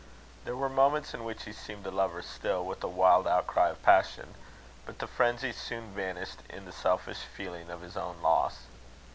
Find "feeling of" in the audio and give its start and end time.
7.19-7.81